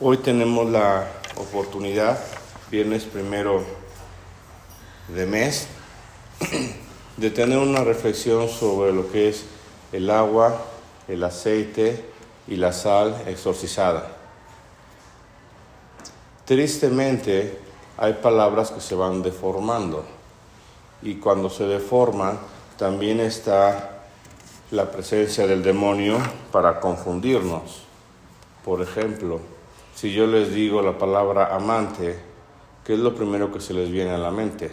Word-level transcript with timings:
Hoy 0.00 0.16
tenemos 0.16 0.68
la 0.68 1.06
oportunidad, 1.36 2.18
viernes 2.68 3.04
primero 3.04 3.62
de 5.06 5.24
mes, 5.24 5.68
de 7.16 7.30
tener 7.30 7.58
una 7.58 7.84
reflexión 7.84 8.48
sobre 8.48 8.92
lo 8.92 9.08
que 9.12 9.28
es 9.28 9.44
el 9.92 10.10
agua, 10.10 10.64
el 11.06 11.22
aceite 11.22 12.04
y 12.48 12.56
la 12.56 12.72
sal 12.72 13.22
exorcizada. 13.28 14.16
Tristemente 16.44 17.56
hay 17.96 18.14
palabras 18.14 18.72
que 18.72 18.80
se 18.80 18.96
van 18.96 19.22
deformando 19.22 20.04
y 21.02 21.16
cuando 21.16 21.50
se 21.50 21.64
deforman 21.68 22.40
también 22.76 23.20
está 23.20 23.97
la 24.70 24.90
presencia 24.90 25.46
del 25.46 25.62
demonio 25.62 26.18
para 26.52 26.78
confundirnos. 26.78 27.84
Por 28.64 28.82
ejemplo, 28.82 29.40
si 29.94 30.12
yo 30.12 30.26
les 30.26 30.52
digo 30.52 30.82
la 30.82 30.98
palabra 30.98 31.54
amante, 31.54 32.18
¿qué 32.84 32.92
es 32.92 32.98
lo 32.98 33.14
primero 33.14 33.50
que 33.50 33.60
se 33.60 33.72
les 33.72 33.90
viene 33.90 34.10
a 34.10 34.18
la 34.18 34.30
mente? 34.30 34.70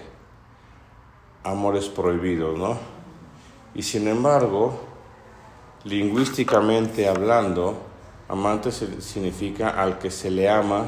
Amores 1.44 1.88
prohibidos, 1.88 2.58
¿no? 2.58 2.78
Y 3.74 3.84
sin 3.84 4.10
embargo, 4.10 4.78
lingüísticamente 5.86 7.08
hablando, 7.08 7.78
amante 8.28 8.72
significa 8.74 9.82
al 9.82 9.98
que 9.98 10.12
se 10.12 10.30
le 10.30 10.50
ama 10.50 10.88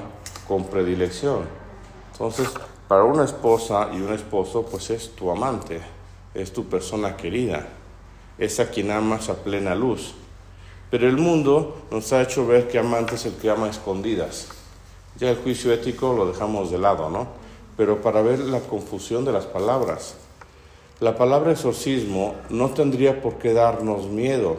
con 0.50 0.66
predilección. 0.66 1.46
Entonces, 2.12 2.50
para 2.90 3.06
una 3.06 3.24
esposa 3.24 3.90
y 3.94 4.02
un 4.02 4.12
esposo, 4.12 4.66
pues 4.66 4.90
es 4.90 5.16
tu 5.16 5.32
amante, 5.32 5.80
es 6.34 6.52
tu 6.52 6.66
persona 6.66 7.16
querida, 7.16 7.68
es 8.38 8.60
a 8.60 8.70
quien 8.70 8.92
amas 8.92 9.30
a 9.30 9.44
plena 9.44 9.76
luz. 9.76 10.14
Pero 10.90 11.08
el 11.08 11.18
mundo 11.18 11.76
nos 11.92 12.14
ha 12.14 12.22
hecho 12.22 12.48
ver 12.48 12.68
que 12.68 12.80
amante 12.80 13.16
es 13.16 13.26
el 13.26 13.34
que 13.34 13.50
ama 13.50 13.68
a 13.68 13.70
escondidas. 13.70 14.50
Ya 15.20 15.30
el 15.30 15.38
juicio 15.38 15.74
ético 15.74 16.14
lo 16.14 16.28
dejamos 16.28 16.72
de 16.72 16.78
lado, 16.78 17.10
¿no? 17.10 17.28
Pero 17.76 18.02
para 18.02 18.22
ver 18.22 18.40
la 18.40 18.60
confusión 18.62 19.26
de 19.26 19.32
las 19.32 19.46
palabras. 19.46 20.16
La 21.00 21.16
palabra 21.16 21.52
exorcismo 21.52 22.36
no 22.50 22.70
tendría 22.70 23.22
por 23.22 23.36
qué 23.36 23.54
darnos 23.54 24.08
miedo. 24.08 24.58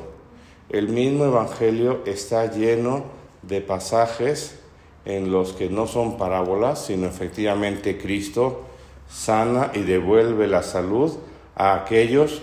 El 0.69 0.89
mismo 0.89 1.25
Evangelio 1.25 2.01
está 2.05 2.51
lleno 2.51 3.05
de 3.43 3.61
pasajes 3.61 4.59
en 5.05 5.33
los 5.33 5.53
que 5.53 5.71
no 5.71 5.87
son 5.87 6.19
parábolas, 6.19 6.85
sino 6.85 7.07
efectivamente 7.07 7.97
Cristo 7.97 8.65
sana 9.09 9.71
y 9.75 9.81
devuelve 9.81 10.47
la 10.47 10.63
salud 10.63 11.17
a 11.57 11.75
aquellos 11.75 12.43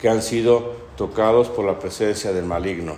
que 0.00 0.08
han 0.08 0.22
sido 0.22 0.72
tocados 0.96 1.48
por 1.48 1.64
la 1.64 1.78
presencia 1.78 2.32
del 2.32 2.44
maligno. 2.44 2.96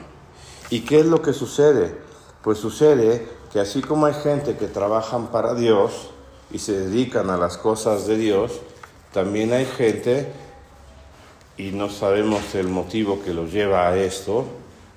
¿Y 0.70 0.80
qué 0.80 1.00
es 1.00 1.06
lo 1.06 1.20
que 1.20 1.32
sucede? 1.32 1.94
Pues 2.42 2.58
sucede 2.58 3.26
que 3.52 3.60
así 3.60 3.82
como 3.82 4.06
hay 4.06 4.14
gente 4.14 4.56
que 4.56 4.66
trabajan 4.66 5.28
para 5.28 5.54
Dios 5.54 6.10
y 6.50 6.58
se 6.58 6.72
dedican 6.72 7.30
a 7.30 7.36
las 7.36 7.58
cosas 7.58 8.06
de 8.06 8.16
Dios, 8.16 8.60
también 9.12 9.52
hay 9.52 9.66
gente, 9.66 10.32
y 11.58 11.70
no 11.72 11.90
sabemos 11.90 12.54
el 12.54 12.68
motivo 12.68 13.20
que 13.22 13.34
los 13.34 13.52
lleva 13.52 13.88
a 13.88 13.96
esto, 13.96 14.46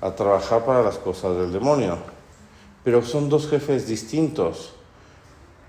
a 0.00 0.12
trabajar 0.14 0.64
para 0.64 0.82
las 0.82 0.96
cosas 0.96 1.36
del 1.36 1.52
demonio. 1.52 1.98
Pero 2.82 3.02
son 3.02 3.28
dos 3.28 3.48
jefes 3.48 3.86
distintos, 3.86 4.72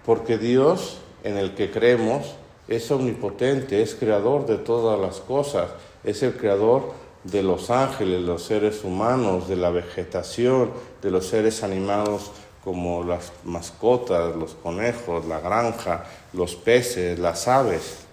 porque 0.05 0.37
Dios 0.37 0.99
en 1.23 1.37
el 1.37 1.55
que 1.55 1.71
creemos 1.71 2.35
es 2.67 2.89
omnipotente, 2.91 3.81
es 3.81 3.95
creador 3.95 4.45
de 4.45 4.57
todas 4.57 4.99
las 4.99 5.19
cosas, 5.19 5.71
es 6.07 6.23
el 6.23 6.33
creador 6.35 6.93
de 7.25 7.43
los 7.43 7.69
ángeles, 7.69 8.21
los 8.21 8.41
seres 8.41 8.85
humanos, 8.85 9.49
de 9.49 9.57
la 9.57 9.69
vegetación, 9.71 10.71
de 11.01 11.11
los 11.11 11.27
seres 11.27 11.63
animados 11.63 12.31
como 12.63 13.03
las 13.03 13.33
mascotas, 13.43 14.33
los 14.37 14.55
conejos, 14.55 15.25
la 15.25 15.41
granja, 15.41 16.05
los 16.31 16.55
peces, 16.55 17.19
las 17.19 17.49
aves. 17.49 18.05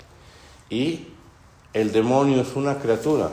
Y 0.69 1.07
el 1.73 1.93
demonio 1.93 2.43
es 2.43 2.57
una 2.57 2.81
criatura, 2.81 3.31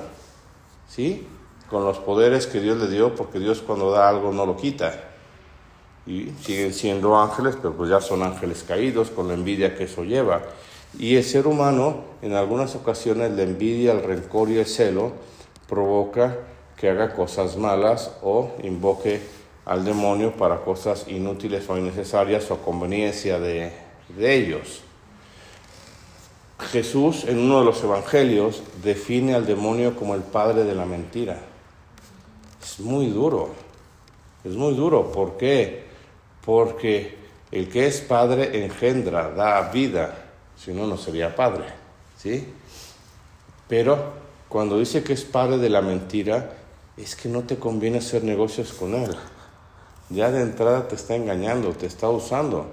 ¿sí? 0.88 1.28
Con 1.68 1.84
los 1.84 1.98
poderes 1.98 2.46
que 2.46 2.60
Dios 2.60 2.78
le 2.78 2.88
dio, 2.88 3.16
porque 3.16 3.40
Dios 3.40 3.64
cuando 3.66 3.92
da 3.92 4.10
algo 4.10 4.32
no 4.32 4.46
lo 4.46 4.56
quita 4.58 5.08
y 6.06 6.32
siguen 6.44 6.74
siendo 6.74 7.20
ángeles, 7.20 7.56
pero 7.60 7.74
pues 7.74 7.90
ya 7.90 8.00
son 8.00 8.22
ángeles 8.22 8.64
caídos 8.68 9.10
con 9.10 9.28
la 9.28 9.34
envidia 9.34 9.76
que 9.76 9.86
eso 9.86 10.04
lleva. 10.04 10.44
Y 10.98 11.16
el 11.16 11.24
ser 11.24 11.48
humano, 11.48 12.04
en 12.22 12.34
algunas 12.34 12.76
ocasiones, 12.76 13.32
la 13.32 13.44
envidia, 13.44 13.94
el 13.94 14.04
rencor 14.04 14.50
y 14.50 14.58
el 14.58 14.66
celo 14.66 15.14
provoca 15.68 16.38
que 16.76 16.90
haga 16.90 17.14
cosas 17.14 17.58
malas 17.58 18.12
o 18.22 18.52
invoque 18.64 19.22
al 19.66 19.86
demonio 19.86 20.34
para 20.34 20.58
cosas 20.58 21.06
inútiles 21.08 21.70
o 21.70 21.78
innecesarias 21.78 22.50
o 22.52 22.58
conveniencia 22.58 23.40
de, 23.40 23.72
de 24.18 24.36
ellos. 24.36 24.82
Jesús 26.72 27.24
en 27.26 27.40
uno 27.40 27.60
de 27.60 27.66
los 27.66 27.84
evangelios 27.84 28.62
define 28.84 29.34
al 29.34 29.46
demonio 29.46 29.96
como 29.96 30.14
el 30.16 30.22
padre 30.22 30.64
de 30.64 30.76
la 30.76 30.86
mentira. 30.86 31.40
Es 32.62 32.80
muy 32.80 33.08
duro, 33.08 33.50
es 34.44 34.54
muy 34.54 34.76
duro. 34.76 35.12
¿Por 35.12 35.38
qué? 35.38 35.92
porque 36.46 37.16
el 37.52 37.70
que 37.70 37.88
es 37.88 38.02
padre 38.02 38.64
engendra, 38.64 39.30
da 39.30 39.70
vida, 39.72 40.21
si 40.64 40.74
no, 40.74 40.86
no 40.86 40.98
sería 40.98 41.36
padre, 41.36 41.66
¿sí? 42.18 42.48
Pero 43.68 43.98
cuando 44.48 44.78
dice 44.78 45.04
que 45.04 45.14
es 45.14 45.24
padre 45.24 45.58
de 45.58 45.70
la 45.70 45.82
mentira, 45.82 46.52
es 46.98 47.16
que 47.16 47.30
no 47.30 47.42
te 47.42 47.58
conviene 47.58 47.98
hacer 47.98 48.24
negocios 48.24 48.74
con 48.74 48.94
él. 48.94 49.16
Ya 50.10 50.30
de 50.30 50.42
entrada 50.42 50.88
te 50.88 50.96
está 50.96 51.16
engañando, 51.16 51.70
te 51.72 51.86
está 51.86 52.10
usando. 52.10 52.68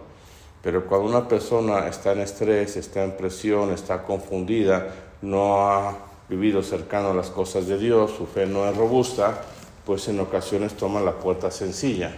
Pero 0.62 0.86
cuando 0.86 1.08
una 1.08 1.28
persona 1.28 1.86
está 1.86 2.12
en 2.12 2.20
estrés, 2.20 2.76
está 2.76 3.04
en 3.04 3.16
presión, 3.16 3.70
está 3.70 4.02
confundida, 4.02 4.88
no 5.22 5.68
ha 5.68 5.96
vivido 6.28 6.62
cercano 6.62 7.12
a 7.12 7.14
las 7.14 7.30
cosas 7.30 7.66
de 7.68 7.78
Dios, 7.78 8.10
su 8.18 8.26
fe 8.26 8.44
no 8.46 8.68
es 8.68 8.76
robusta, 8.76 9.40
pues 9.86 10.08
en 10.08 10.20
ocasiones 10.20 10.76
toma 10.76 11.00
la 11.00 11.12
puerta 11.12 11.50
sencilla. 11.50 12.12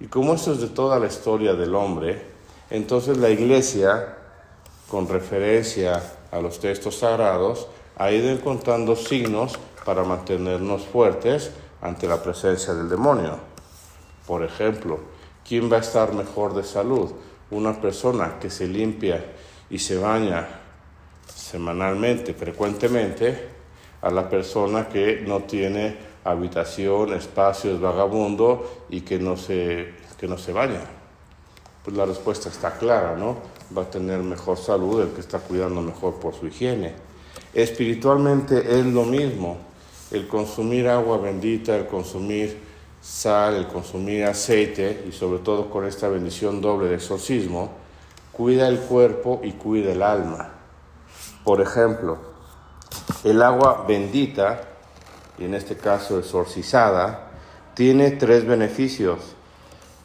Y 0.00 0.06
como 0.06 0.34
esto 0.34 0.52
es 0.52 0.60
de 0.60 0.68
toda 0.68 0.98
la 0.98 1.06
historia 1.06 1.54
del 1.54 1.74
hombre, 1.74 2.20
entonces 2.68 3.16
la 3.16 3.30
iglesia, 3.30 4.16
con 4.90 5.08
referencia 5.08 6.02
a 6.32 6.40
los 6.40 6.58
textos 6.58 6.98
sagrados, 6.98 7.68
ha 7.96 8.10
ido 8.10 8.30
encontrando 8.30 8.96
signos 8.96 9.58
para 9.84 10.02
mantenernos 10.02 10.82
fuertes 10.84 11.52
ante 11.80 12.08
la 12.08 12.22
presencia 12.22 12.74
del 12.74 12.88
demonio. 12.88 13.38
Por 14.26 14.42
ejemplo, 14.42 14.98
¿quién 15.46 15.70
va 15.70 15.76
a 15.76 15.80
estar 15.80 16.12
mejor 16.12 16.54
de 16.54 16.64
salud? 16.64 17.12
Una 17.50 17.80
persona 17.80 18.38
que 18.40 18.50
se 18.50 18.66
limpia 18.66 19.24
y 19.70 19.78
se 19.78 19.96
baña 19.96 20.48
semanalmente, 21.26 22.34
frecuentemente, 22.34 23.48
a 24.02 24.10
la 24.10 24.28
persona 24.28 24.88
que 24.88 25.22
no 25.26 25.40
tiene 25.40 25.96
habitación, 26.24 27.12
espacio, 27.12 27.74
es 27.74 27.80
vagabundo 27.80 28.86
y 28.88 29.02
que 29.02 29.18
no 29.18 29.36
se, 29.36 29.94
que 30.18 30.26
no 30.26 30.36
se 30.36 30.52
baña. 30.52 30.80
Pues 31.84 31.96
la 31.96 32.06
respuesta 32.06 32.48
está 32.48 32.76
clara, 32.76 33.16
¿no? 33.16 33.59
Va 33.76 33.82
a 33.82 33.90
tener 33.90 34.20
mejor 34.22 34.58
salud 34.58 35.00
el 35.02 35.10
que 35.10 35.20
está 35.20 35.38
cuidando 35.38 35.80
mejor 35.80 36.14
por 36.14 36.34
su 36.34 36.46
higiene. 36.46 36.94
Espiritualmente 37.54 38.78
es 38.78 38.86
lo 38.86 39.04
mismo. 39.04 39.58
El 40.10 40.26
consumir 40.26 40.88
agua 40.88 41.18
bendita, 41.18 41.76
el 41.76 41.86
consumir 41.86 42.58
sal, 43.00 43.54
el 43.54 43.66
consumir 43.66 44.24
aceite 44.24 45.04
y 45.08 45.12
sobre 45.12 45.38
todo 45.38 45.70
con 45.70 45.86
esta 45.86 46.08
bendición 46.08 46.60
doble 46.60 46.88
de 46.88 46.96
exorcismo, 46.96 47.70
cuida 48.32 48.68
el 48.68 48.78
cuerpo 48.80 49.40
y 49.44 49.52
cuida 49.52 49.92
el 49.92 50.02
alma. 50.02 50.50
Por 51.44 51.60
ejemplo, 51.60 52.18
el 53.24 53.42
agua 53.42 53.84
bendita 53.86 54.62
y 55.40 55.44
en 55.44 55.54
este 55.54 55.76
caso 55.76 56.18
exorcizada, 56.18 57.30
tiene 57.74 58.10
tres 58.10 58.46
beneficios. 58.46 59.20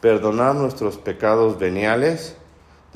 Perdonar 0.00 0.54
nuestros 0.54 0.96
pecados 0.96 1.58
veniales, 1.58 2.36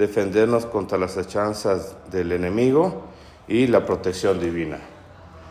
defendernos 0.00 0.64
contra 0.64 0.97
las 0.97 1.17
hechanzas 1.19 1.94
del 2.11 2.32
enemigo 2.32 3.02
y 3.47 3.67
la 3.67 3.85
protección 3.85 4.41
divina. 4.41 4.79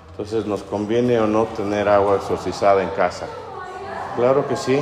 Entonces, 0.10 0.48
¿nos 0.48 0.64
conviene 0.64 1.20
o 1.20 1.28
no 1.28 1.46
tener 1.46 1.88
agua 1.88 2.16
exorcizada 2.16 2.82
en 2.82 2.90
casa? 2.90 3.28
Claro 4.16 4.48
que 4.48 4.56
sí. 4.56 4.80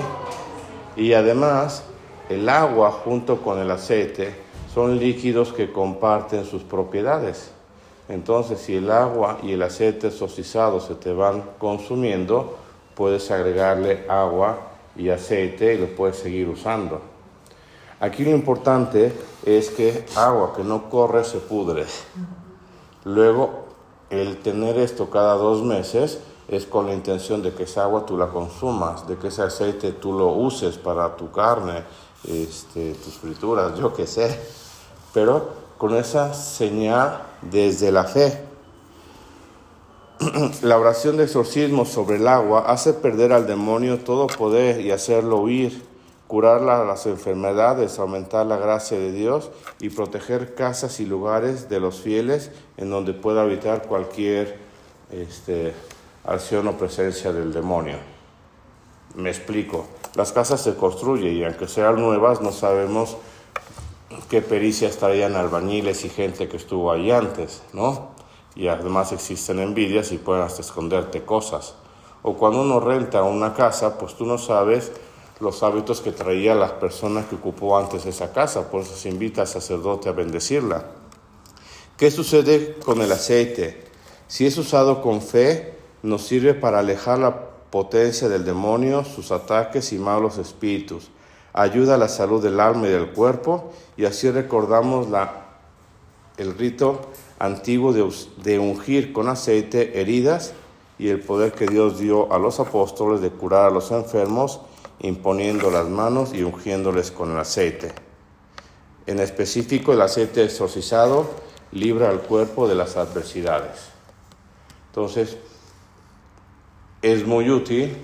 Y 0.96 1.12
además, 1.14 1.84
el 2.30 2.48
agua 2.48 2.92
junto 2.92 3.42
con 3.42 3.60
el 3.60 3.70
aceite 3.70 4.34
son 4.74 4.98
líquidos 4.98 5.52
que 5.52 5.72
comparten 5.72 6.46
sus 6.46 6.64
propiedades. 6.64 7.52
Entonces, 8.08 8.60
si 8.60 8.78
el 8.78 8.90
agua 8.90 9.40
y 9.44 9.52
el 9.52 9.62
aceite 9.64 10.08
exorcizado 10.08 10.80
se 10.80 10.96
te 10.96 11.12
van 11.12 11.44
consumiendo, 11.60 12.58
puedes 12.96 13.30
agregarle 13.32 14.06
agua 14.08 14.60
y 14.96 15.10
aceite 15.10 15.74
y 15.74 15.78
lo 15.78 15.88
puedes 15.88 16.16
seguir 16.16 16.48
usando. 16.48 17.17
Aquí 18.00 18.24
lo 18.24 18.32
importante 18.32 19.12
es 19.44 19.70
que 19.70 20.06
agua 20.16 20.54
que 20.56 20.64
no 20.64 20.90
corre 20.90 21.24
se 21.24 21.40
pudre. 21.40 21.86
Luego, 23.06 23.66
el 24.10 24.38
tener 24.38 24.78
esto 24.78 25.10
cada 25.10 25.34
dos 25.34 25.64
meses 25.64 26.20
es 26.48 26.66
con 26.66 26.86
la 26.88 26.94
intención 26.94 27.42
de 27.42 27.54
que 27.54 27.64
esa 27.64 27.84
agua 27.84 28.06
tú 28.06 28.18
la 28.18 28.28
consumas, 28.28 29.08
de 29.08 29.18
que 29.18 29.30
ese 29.30 29.42
aceite 29.42 29.92
tú 29.94 30.14
lo 30.14 30.28
uses 30.28 30.78
para 30.78 31.16
tu 31.16 31.32
carne, 31.32 31.84
este, 32.24 32.94
tus 32.94 33.16
frituras, 33.16 33.78
yo 33.78 33.94
qué 33.94 34.06
sé, 34.06 34.40
pero 35.14 35.50
con 35.78 35.96
esa 35.96 36.34
señal 36.34 37.22
desde 37.42 37.92
la 37.92 38.04
fe. 38.04 38.46
la 40.62 40.78
oración 40.78 41.18
de 41.18 41.26
exorcismo 41.26 41.86
sobre 41.86 42.18
el 42.18 42.28
agua 42.28 42.66
hace 42.68 42.94
perder 42.94 43.34
al 43.34 43.46
demonio 43.46 44.00
todo 44.00 44.28
poder 44.28 44.82
y 44.82 44.92
hacerlo 44.92 45.38
huir, 45.38 45.84
curar 46.28 46.62
las 46.62 47.06
enfermedades, 47.06 48.00
aumentar 48.00 48.46
la 48.46 48.58
gracia 48.58 48.98
de 48.98 49.12
Dios 49.12 49.50
y 49.80 49.90
proteger 49.90 50.56
casas 50.56 51.00
y 51.00 51.06
lugares 51.06 51.70
de 51.70 51.80
los 51.80 52.02
fieles 52.02 52.52
en 52.76 52.90
donde 52.90 53.14
pueda 53.14 53.44
habitar 53.44 53.84
cualquier 53.84 54.60
este, 55.12 55.74
acción 56.26 56.68
o 56.68 56.74
presencia 56.74 57.32
del 57.32 57.54
demonio. 57.54 57.96
Me 59.16 59.30
explico. 59.30 59.88
Las 60.16 60.34
casas 60.34 60.62
se 60.62 60.76
construyen 60.76 61.34
y 61.34 61.44
aunque 61.44 61.68
sean 61.68 61.96
nuevas 61.96 62.42
no 62.42 62.52
sabemos 62.52 63.18
qué 64.30 64.42
pericias 64.42 64.98
traían 64.98 65.36
albañiles 65.36 66.04
y 66.04 66.10
gente 66.10 66.50
que 66.50 66.58
estuvo 66.58 66.92
ahí 66.92 67.12
antes, 67.12 67.64
¿no? 67.72 68.10
Y 68.56 68.68
además 68.68 69.12
existen 69.12 69.60
envidias 69.60 70.12
y 70.12 70.18
pueden 70.18 70.44
hasta 70.44 70.62
esconderte 70.62 71.24
cosas. 71.24 71.76
O 72.24 72.34
cuando 72.34 72.64
uno 72.64 72.80
renta 72.80 73.24
una 73.24 73.54
casa, 73.54 73.98
pues 73.98 74.16
tú 74.16 74.26
no 74.26 74.38
sabes 74.38 74.92
los 75.40 75.62
hábitos 75.64 76.02
que 76.02 76.12
traía 76.12 76.56
la 76.56 76.80
persona 76.80 77.28
que 77.28 77.36
ocupó 77.36 77.78
antes 77.78 78.06
esa 78.06 78.34
casa, 78.34 78.70
por 78.70 78.82
eso 78.82 78.96
se 78.96 79.10
invita 79.10 79.42
al 79.42 79.48
sacerdote 79.48 80.10
a 80.10 80.14
bendecirla. 80.14 80.86
¿Qué 81.96 82.12
sucede 82.12 82.76
con 82.76 83.02
el 83.02 83.12
aceite? 83.12 83.84
Si 84.28 84.46
es 84.46 84.58
usado 84.58 85.02
con 85.02 85.22
fe, 85.22 85.76
nos 86.04 86.24
sirve 86.24 86.54
para 86.54 86.80
alejar 86.80 87.20
la 87.20 87.48
potencia 87.70 88.30
del 88.30 88.46
demonio, 88.46 89.04
sus 89.04 89.32
ataques 89.32 89.94
y 89.94 89.98
malos 89.98 90.38
espíritus. 90.38 91.10
Ayuda 91.54 91.96
a 91.96 91.98
la 91.98 92.08
salud 92.08 92.42
del 92.42 92.60
alma 92.60 92.88
y 92.88 92.92
del 92.92 93.10
cuerpo 93.10 93.72
y 93.96 94.06
así 94.06 94.30
recordamos 94.30 95.10
la, 95.10 95.48
el 96.38 96.56
rito 96.56 97.02
antiguo 97.40 97.94
de 97.94 98.60
ungir 98.60 99.12
con 99.12 99.28
aceite 99.28 100.00
heridas 100.00 100.54
y 101.00 101.10
el 101.10 101.20
poder 101.20 101.52
que 101.52 101.68
Dios 101.68 102.00
dio 102.00 102.32
a 102.34 102.40
los 102.40 102.60
apóstoles 102.60 103.22
de 103.22 103.30
curar 103.30 103.66
a 103.66 103.70
los 103.70 103.92
enfermos 103.92 104.62
imponiendo 105.00 105.70
las 105.70 105.88
manos 105.88 106.34
y 106.34 106.44
ungiéndoles 106.44 107.12
con 107.12 107.32
el 107.32 107.40
aceite. 107.40 107.94
En 109.06 109.20
específico, 109.20 109.94
el 109.94 110.02
aceite 110.02 110.44
exorcizado 110.44 111.30
libra 111.72 112.10
al 112.10 112.22
cuerpo 112.22 112.68
de 112.68 112.76
las 112.76 112.98
adversidades. 112.98 113.90
Entonces, 114.88 115.38
es 117.02 117.26
muy 117.26 117.50
útil, 117.50 117.98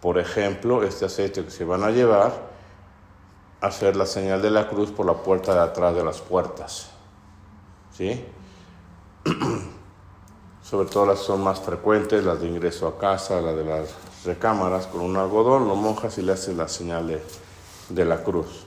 por 0.00 0.18
ejemplo, 0.18 0.84
este 0.84 1.06
aceite 1.06 1.44
que 1.44 1.50
se 1.50 1.64
van 1.64 1.82
a 1.82 1.90
llevar, 1.90 2.48
hacer 3.60 3.96
la 3.96 4.06
señal 4.06 4.40
de 4.40 4.50
la 4.50 4.68
cruz 4.68 4.90
por 4.90 5.06
la 5.06 5.14
puerta 5.14 5.54
de 5.54 5.60
atrás 5.60 5.94
de 5.94 6.04
las 6.04 6.20
puertas. 6.20 6.90
¿Sí? 7.92 8.24
Sobre 10.68 10.88
todo 10.88 11.06
las 11.06 11.20
son 11.20 11.42
más 11.42 11.60
frecuentes, 11.60 12.24
las 12.24 12.40
de 12.40 12.48
ingreso 12.48 12.86
a 12.86 12.98
casa, 12.98 13.40
la 13.40 13.52
de 13.52 13.64
las 13.64 13.88
recámaras, 14.24 14.86
con 14.86 15.00
un 15.00 15.16
algodón, 15.16 15.66
lo 15.66 15.76
mojas 15.76 16.18
y 16.18 16.22
le 16.22 16.32
haces 16.32 16.56
la 16.56 16.68
señal 16.68 17.08
de, 17.08 17.22
de 17.88 18.04
la 18.04 18.22
cruz. 18.22 18.66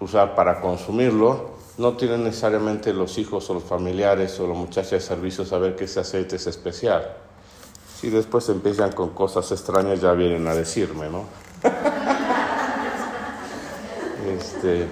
Usar 0.00 0.34
para 0.34 0.60
consumirlo, 0.60 1.56
no 1.78 1.96
tienen 1.96 2.24
necesariamente 2.24 2.92
los 2.92 3.16
hijos 3.18 3.48
o 3.48 3.54
los 3.54 3.64
familiares 3.64 4.38
o 4.40 4.46
los 4.46 4.56
muchachos 4.56 4.90
de 4.90 5.00
servicio 5.00 5.44
saber 5.44 5.76
que 5.76 5.84
ese 5.84 6.00
aceite 6.00 6.36
es 6.36 6.46
especial 6.46 7.16
si 8.00 8.10
después 8.10 8.48
empiezan 8.48 8.92
con 8.92 9.10
cosas 9.10 9.50
extrañas, 9.50 10.00
ya 10.00 10.12
vienen 10.12 10.46
a 10.46 10.54
decirme, 10.54 11.08
¿no? 11.08 11.24
este, 14.38 14.86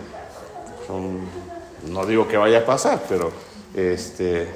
no 1.88 2.04
digo 2.04 2.26
que 2.26 2.36
vaya 2.36 2.58
a 2.58 2.66
pasar, 2.66 3.00
pero 3.08 3.30
este, 3.74 4.48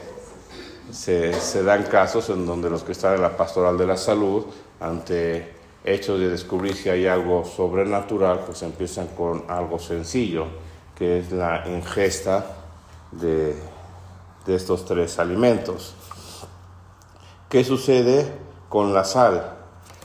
se, 0.92 1.62
dan 1.62 1.84
casos 1.84 2.28
en 2.30 2.46
donde 2.46 2.70
los 2.70 2.82
que 2.82 2.92
están 2.92 3.14
en 3.14 3.22
la 3.22 3.36
pastoral 3.36 3.76
de 3.78 3.86
la 3.86 3.96
salud, 3.96 4.44
ante 4.80 5.54
hechos 5.84 6.18
de 6.20 6.28
descubrir 6.28 6.74
si 6.74 6.88
hay 6.88 7.06
algo 7.06 7.44
sobrenatural, 7.44 8.40
pues 8.46 8.62
empiezan 8.62 9.08
con 9.08 9.44
algo 9.48 9.78
sencillo, 9.78 10.46
que 10.94 11.18
es 11.18 11.32
la 11.32 11.64
ingesta 11.68 12.46
de, 13.12 13.56
de 14.46 14.54
estos 14.54 14.84
tres 14.84 15.18
alimentos. 15.18 15.94
¿Qué 17.48 17.64
sucede 17.64 18.30
con 18.68 18.92
la 18.94 19.04
sal? 19.04 19.56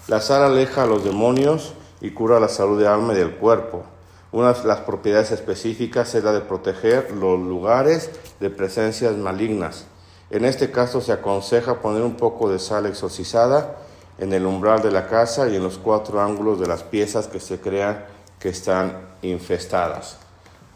La 0.07 0.21
sal 0.21 0.43
aleja 0.43 0.83
a 0.83 0.88
los 0.88 1.03
demonios 1.03 1.73
y 2.01 2.11
cura 2.11 2.39
la 2.39 2.47
salud 2.47 2.79
de 2.79 2.88
alma 2.88 3.13
y 3.13 3.17
del 3.17 3.35
cuerpo. 3.35 3.83
Una 4.31 4.53
de 4.53 4.67
las 4.67 4.81
propiedades 4.81 5.31
específicas 5.31 6.13
es 6.15 6.23
la 6.23 6.33
de 6.33 6.41
proteger 6.41 7.11
los 7.11 7.39
lugares 7.39 8.11
de 8.39 8.49
presencias 8.49 9.15
malignas. 9.15 9.88
En 10.30 10.45
este 10.45 10.72
caso 10.72 11.01
se 11.01 11.12
aconseja 11.12 11.81
poner 11.81 12.01
un 12.01 12.16
poco 12.16 12.50
de 12.50 12.60
sal 12.60 12.86
exorcizada 12.86 13.75
en 14.18 14.33
el 14.33 14.45
umbral 14.45 14.81
de 14.81 14.92
la 14.92 15.07
casa 15.07 15.48
y 15.48 15.56
en 15.56 15.63
los 15.63 15.77
cuatro 15.77 16.22
ángulos 16.22 16.60
de 16.60 16.68
las 16.68 16.83
piezas 16.83 17.27
que 17.27 17.39
se 17.39 17.60
crean 17.60 18.06
que 18.39 18.50
están 18.50 19.00
infestadas. 19.22 20.18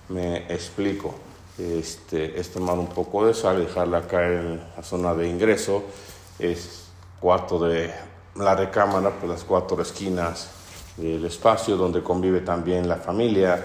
Me 0.09 0.37
explico. 0.53 1.13
Este, 1.57 2.39
es 2.39 2.51
tomar 2.51 2.77
un 2.77 2.87
poco 2.87 3.25
de 3.25 3.33
sal 3.33 3.57
y 3.57 3.65
dejarla 3.65 4.07
caer 4.07 4.39
en 4.39 4.61
la 4.77 4.81
zona 4.81 5.13
de 5.13 5.27
ingreso 5.27 5.83
es 6.39 6.85
cuarto 7.19 7.59
de 7.59 7.93
la 8.35 8.55
recámara, 8.55 9.11
pues 9.11 9.29
las 9.29 9.43
cuatro 9.43 9.81
esquinas 9.81 10.49
del 10.95 11.25
espacio 11.25 11.75
donde 11.75 12.01
convive 12.01 12.39
también 12.41 12.87
la 12.87 12.95
familia. 12.95 13.63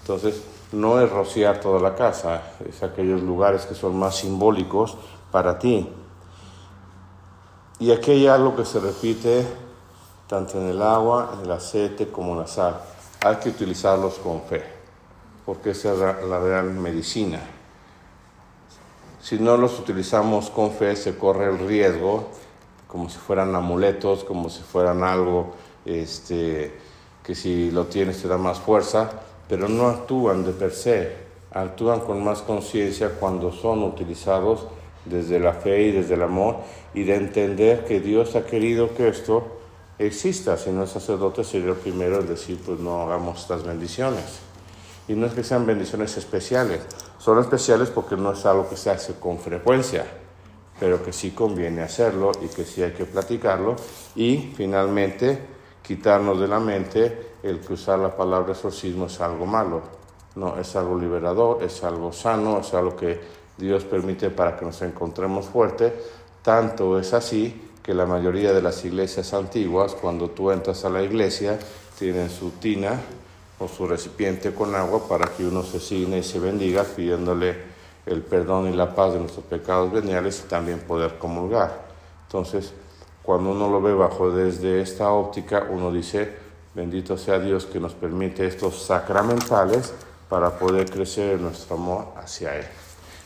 Entonces, 0.00 0.42
no 0.72 1.00
es 1.00 1.08
rociar 1.08 1.60
toda 1.60 1.80
la 1.80 1.94
casa, 1.94 2.42
es 2.68 2.82
aquellos 2.82 3.22
lugares 3.22 3.64
que 3.66 3.74
son 3.76 3.96
más 3.96 4.16
simbólicos 4.16 4.98
para 5.36 5.58
ti. 5.58 5.86
Y 7.78 7.92
aquí 7.92 8.12
hay 8.12 8.26
algo 8.26 8.56
que 8.56 8.64
se 8.64 8.80
repite 8.80 9.46
tanto 10.26 10.58
en 10.58 10.68
el 10.68 10.80
agua, 10.80 11.34
en 11.34 11.44
el 11.44 11.52
aceite 11.52 12.08
como 12.08 12.32
en 12.32 12.38
la 12.38 12.46
sal. 12.46 12.80
Hay 13.22 13.36
que 13.36 13.50
utilizarlos 13.50 14.14
con 14.14 14.40
fe, 14.40 14.64
porque 15.44 15.72
esa 15.72 15.92
es 15.92 15.98
la 15.98 16.40
real 16.40 16.70
medicina. 16.72 17.38
Si 19.20 19.38
no 19.38 19.58
los 19.58 19.78
utilizamos 19.78 20.48
con 20.48 20.70
fe, 20.70 20.96
se 20.96 21.18
corre 21.18 21.50
el 21.50 21.58
riesgo, 21.58 22.28
como 22.86 23.10
si 23.10 23.18
fueran 23.18 23.54
amuletos, 23.54 24.24
como 24.24 24.48
si 24.48 24.62
fueran 24.62 25.04
algo 25.04 25.52
este, 25.84 26.80
que 27.22 27.34
si 27.34 27.70
lo 27.70 27.84
tienes 27.84 28.22
te 28.22 28.28
da 28.28 28.38
más 28.38 28.58
fuerza, 28.58 29.10
pero 29.50 29.68
no 29.68 29.88
actúan 29.88 30.46
de 30.46 30.52
per 30.52 30.72
se, 30.72 31.14
actúan 31.52 32.00
con 32.00 32.24
más 32.24 32.40
conciencia 32.40 33.10
cuando 33.20 33.52
son 33.52 33.82
utilizados 33.82 34.68
desde 35.06 35.38
la 35.38 35.54
fe 35.54 35.82
y 35.82 35.92
desde 35.92 36.14
el 36.14 36.22
amor 36.22 36.56
y 36.94 37.04
de 37.04 37.16
entender 37.16 37.84
que 37.84 38.00
Dios 38.00 38.36
ha 38.36 38.44
querido 38.44 38.94
que 38.94 39.08
esto 39.08 39.58
exista. 39.98 40.56
Si 40.56 40.70
no 40.70 40.84
es 40.84 40.90
sacerdote 40.90 41.44
sería 41.44 41.70
el 41.70 41.76
primero 41.76 42.20
en 42.20 42.28
decir, 42.28 42.60
pues 42.64 42.78
no 42.80 43.02
hagamos 43.02 43.40
estas 43.40 43.64
bendiciones. 43.64 44.40
Y 45.08 45.14
no 45.14 45.26
es 45.26 45.34
que 45.34 45.44
sean 45.44 45.64
bendiciones 45.66 46.16
especiales, 46.16 46.80
son 47.18 47.38
especiales 47.38 47.90
porque 47.90 48.16
no 48.16 48.32
es 48.32 48.44
algo 48.44 48.68
que 48.68 48.76
se 48.76 48.90
hace 48.90 49.14
con 49.14 49.38
frecuencia, 49.38 50.04
pero 50.80 51.02
que 51.02 51.12
sí 51.12 51.30
conviene 51.30 51.82
hacerlo 51.82 52.32
y 52.42 52.48
que 52.48 52.64
sí 52.64 52.82
hay 52.82 52.90
que 52.90 53.04
platicarlo. 53.04 53.76
Y 54.16 54.52
finalmente, 54.56 55.38
quitarnos 55.82 56.40
de 56.40 56.48
la 56.48 56.58
mente 56.58 57.34
el 57.42 57.60
que 57.60 57.74
usar 57.74 58.00
la 58.00 58.16
palabra 58.16 58.52
exorcismo 58.52 59.06
es 59.06 59.20
algo 59.20 59.46
malo. 59.46 59.82
No, 60.34 60.58
es 60.58 60.74
algo 60.76 60.98
liberador, 60.98 61.62
es 61.62 61.82
algo 61.84 62.12
sano, 62.12 62.58
es 62.60 62.74
algo 62.74 62.96
que 62.96 63.20
Dios 63.56 63.84
permite 63.84 64.30
para 64.30 64.56
que 64.56 64.64
nos 64.64 64.80
encontremos 64.82 65.46
fuertes. 65.46 65.92
Tanto 66.42 66.98
es 66.98 67.12
así 67.12 67.62
que 67.82 67.94
la 67.94 68.06
mayoría 68.06 68.52
de 68.52 68.62
las 68.62 68.84
iglesias 68.84 69.32
antiguas, 69.32 69.94
cuando 69.94 70.30
tú 70.30 70.50
entras 70.50 70.84
a 70.84 70.90
la 70.90 71.02
iglesia, 71.02 71.58
tienen 71.98 72.30
su 72.30 72.50
tina 72.50 73.00
o 73.58 73.68
su 73.68 73.86
recipiente 73.86 74.52
con 74.52 74.74
agua 74.74 75.08
para 75.08 75.26
que 75.26 75.46
uno 75.46 75.62
se 75.62 75.80
signe 75.80 76.18
y 76.18 76.22
se 76.22 76.38
bendiga 76.38 76.84
pidiéndole 76.84 77.56
el 78.04 78.22
perdón 78.22 78.72
y 78.72 78.76
la 78.76 78.94
paz 78.94 79.14
de 79.14 79.20
nuestros 79.20 79.44
pecados 79.46 79.92
veniales 79.92 80.42
y 80.44 80.48
también 80.48 80.80
poder 80.80 81.18
comulgar. 81.18 81.86
Entonces, 82.26 82.72
cuando 83.22 83.50
uno 83.50 83.68
lo 83.68 83.80
ve 83.80 83.94
bajo 83.94 84.30
desde 84.30 84.80
esta 84.80 85.10
óptica, 85.10 85.66
uno 85.70 85.90
dice, 85.90 86.32
bendito 86.74 87.16
sea 87.16 87.38
Dios 87.38 87.66
que 87.66 87.80
nos 87.80 87.94
permite 87.94 88.46
estos 88.46 88.82
sacramentales 88.82 89.92
para 90.28 90.58
poder 90.58 90.90
crecer 90.90 91.34
en 91.34 91.42
nuestro 91.42 91.76
amor 91.76 92.06
hacia 92.16 92.56
Él. 92.56 92.66